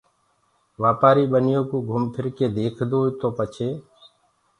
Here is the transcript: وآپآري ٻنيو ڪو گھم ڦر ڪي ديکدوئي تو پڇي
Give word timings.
وآپآري 0.81 1.23
ٻنيو 1.31 1.61
ڪو 1.69 1.77
گھم 1.89 2.03
ڦر 2.13 2.25
ڪي 2.37 2.45
ديکدوئي 2.55 3.09
تو 3.19 3.27
پڇي 3.37 3.69